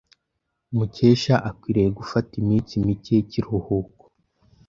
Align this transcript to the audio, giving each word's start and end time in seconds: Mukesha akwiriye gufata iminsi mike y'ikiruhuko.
Mukesha 0.75 1.35
akwiriye 1.49 1.89
gufata 1.99 2.31
iminsi 2.41 2.71
mike 2.85 3.11
y'ikiruhuko. 3.17 4.03